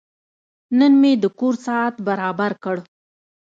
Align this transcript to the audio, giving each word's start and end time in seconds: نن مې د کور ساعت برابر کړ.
نن 0.77 0.93
مې 1.01 1.11
د 1.23 1.25
کور 1.39 1.55
ساعت 1.65 1.95
برابر 2.07 2.51
کړ. 2.63 2.77